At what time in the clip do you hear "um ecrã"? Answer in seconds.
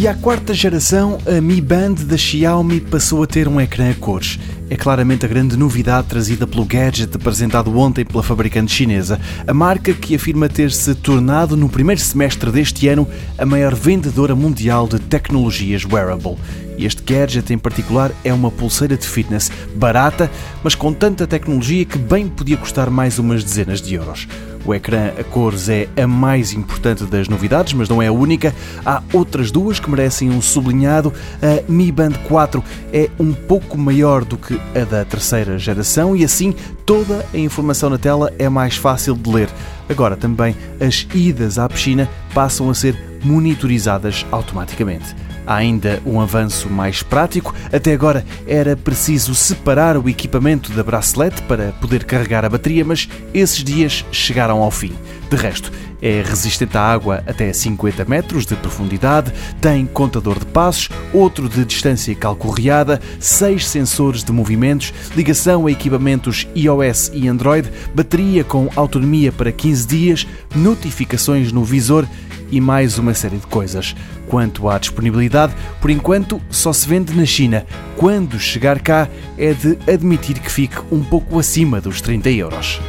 3.46-3.90